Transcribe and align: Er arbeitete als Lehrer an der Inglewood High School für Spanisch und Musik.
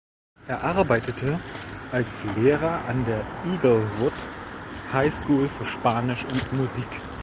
Er 0.47 0.63
arbeitete 0.63 1.39
als 1.91 2.23
Lehrer 2.35 2.83
an 2.85 3.05
der 3.05 3.21
Inglewood 3.45 4.13
High 4.91 5.13
School 5.13 5.47
für 5.47 5.65
Spanisch 5.65 6.25
und 6.25 6.53
Musik. 6.53 6.87